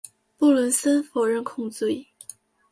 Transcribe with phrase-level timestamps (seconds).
[0.35, 2.07] 布伦森否认控罪。